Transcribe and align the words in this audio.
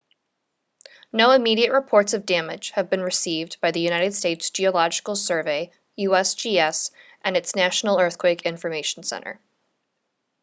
no 1.13 1.29
immediate 1.29 1.71
reports 1.71 2.13
of 2.15 2.25
damage 2.25 2.71
have 2.71 2.89
been 2.89 3.03
received 3.03 3.61
by 3.61 3.69
the 3.69 3.79
united 3.81 4.15
states 4.15 4.49
geological 4.49 5.15
survey 5.15 5.71
usgs 5.99 6.89
and 7.23 7.37
its 7.37 7.55
national 7.55 7.99
earthquake 7.99 8.41
information 8.41 9.03
center 9.03 9.39